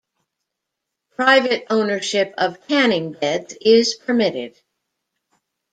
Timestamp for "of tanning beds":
2.35-3.55